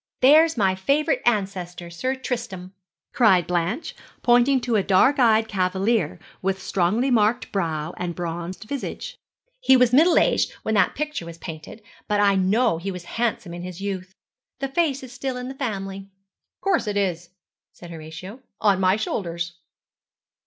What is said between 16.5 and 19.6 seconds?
'Of course it is,' said Horatio 'on my shoulders.'